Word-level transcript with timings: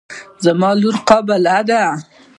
زما 0.45 0.69
لور 0.81 0.95
قابله 1.09 1.57
ده. 1.67 1.83